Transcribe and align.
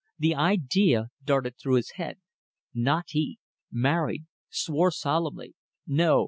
The 0.17 0.33
idea 0.33 1.09
darted 1.23 1.59
through 1.61 1.75
his 1.75 1.91
head. 1.91 2.17
Not 2.73 3.05
he! 3.09 3.37
Married.... 3.71 4.25
Swore 4.49 4.89
solemnly. 4.89 5.53
No 5.85 6.19